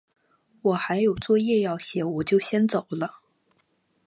[0.63, 3.19] 我还有作业要写，我就先走了。